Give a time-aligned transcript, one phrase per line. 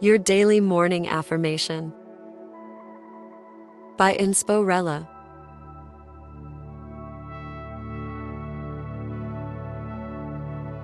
[0.00, 1.92] Your Daily Morning Affirmation
[3.96, 5.08] by Insporella.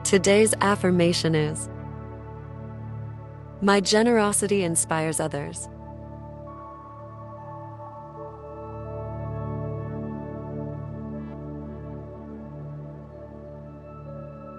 [0.05, 1.69] Today's affirmation is
[3.61, 5.69] My generosity inspires others.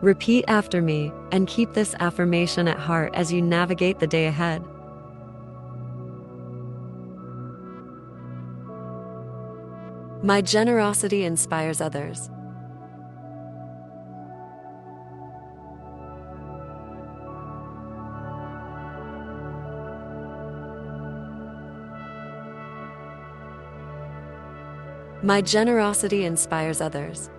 [0.01, 4.63] Repeat after me and keep this affirmation at heart as you navigate the day ahead.
[10.23, 12.31] My generosity inspires others.
[25.23, 27.29] My generosity inspires others.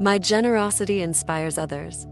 [0.00, 2.06] My generosity inspires others.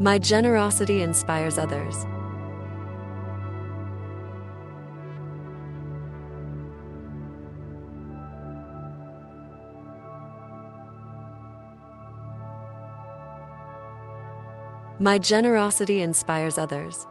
[0.00, 2.04] My generosity inspires others.
[15.00, 17.06] My generosity inspires others.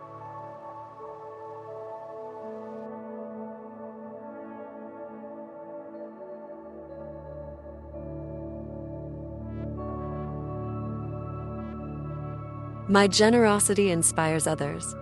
[12.90, 14.94] My generosity inspires others.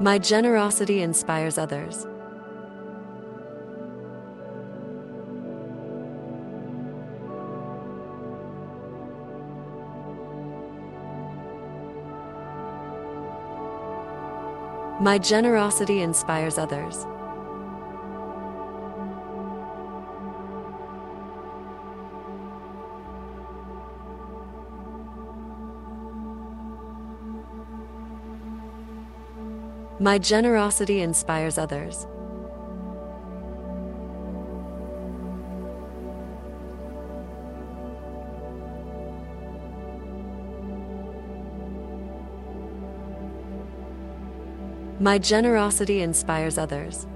[0.00, 2.06] My generosity inspires others.
[15.00, 17.04] My generosity inspires others.
[30.00, 32.06] My generosity inspires others.
[45.00, 47.08] My generosity inspires others.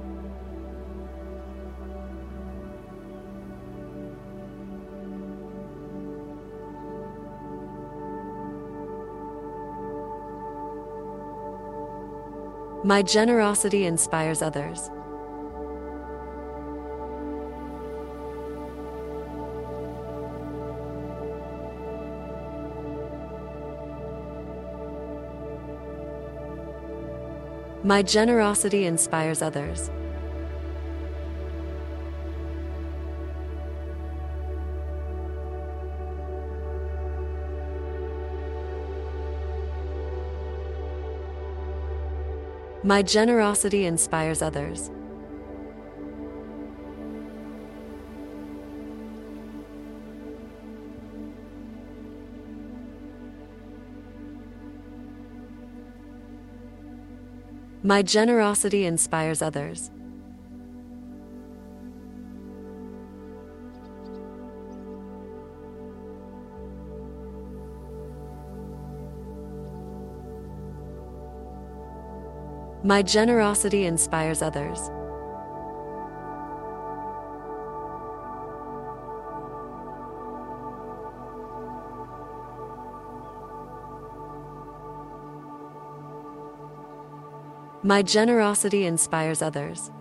[12.84, 14.90] My generosity inspires others.
[27.84, 29.88] My generosity inspires others.
[42.84, 44.90] My generosity inspires others.
[57.84, 59.92] My generosity inspires others.
[72.84, 74.90] My generosity inspires others.
[87.84, 89.92] My generosity inspires others.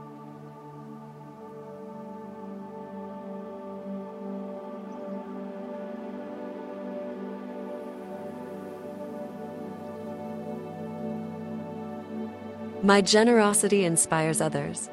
[12.83, 14.89] My generosity inspires others.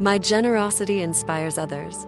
[0.00, 2.06] My generosity inspires others.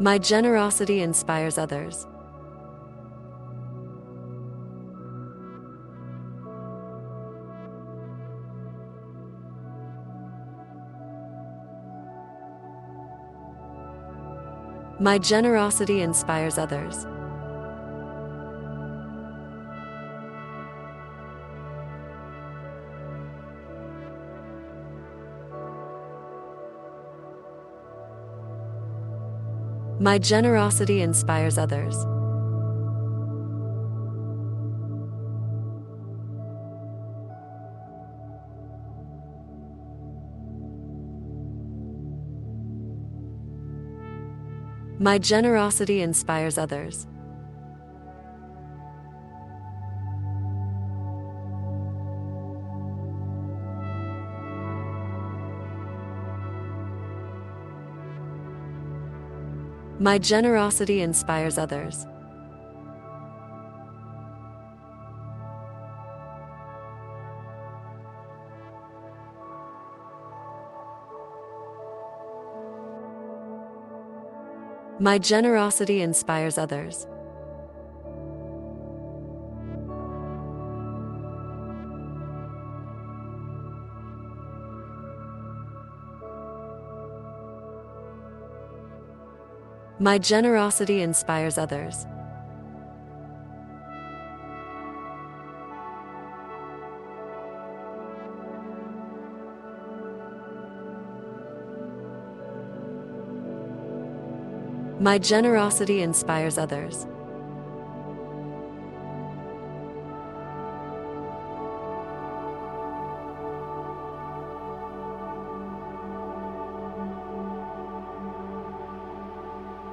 [0.00, 2.06] My generosity inspires others.
[15.00, 17.04] My generosity inspires others.
[30.00, 31.96] My generosity inspires others.
[45.00, 47.08] My generosity inspires others.
[60.00, 62.06] My generosity inspires others.
[75.00, 77.08] My generosity inspires others.
[90.08, 92.06] My generosity inspires others.
[104.98, 107.06] My generosity inspires others.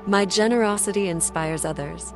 [0.07, 2.13] My generosity inspires others.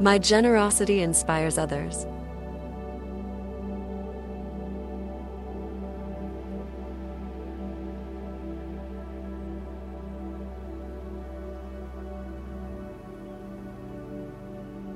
[0.00, 2.04] My generosity inspires others.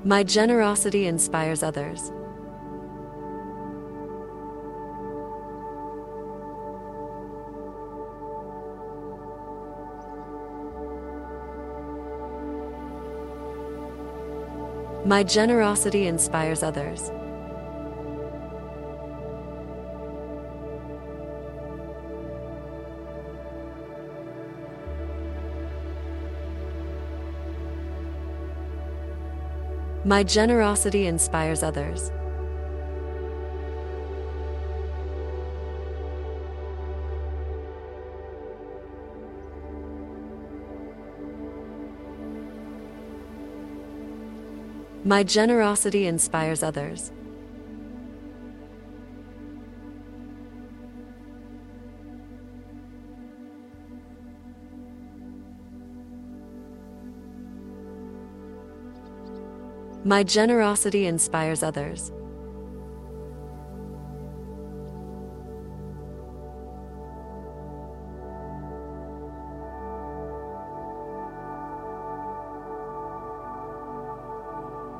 [0.05, 2.11] My generosity inspires others.
[15.05, 17.09] My generosity inspires others.
[30.05, 32.11] My generosity inspires others.
[45.05, 47.13] My generosity inspires others.
[60.05, 62.11] My generosity inspires others.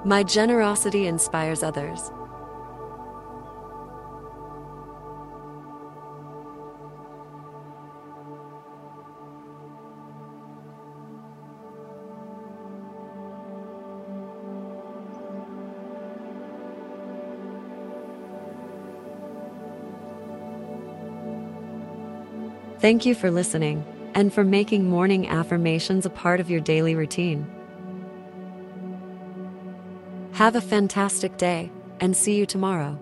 [0.06, 2.12] My generosity inspires others.
[22.84, 27.50] Thank you for listening and for making morning affirmations a part of your daily routine.
[30.34, 31.72] Have a fantastic day
[32.02, 33.00] and see you tomorrow.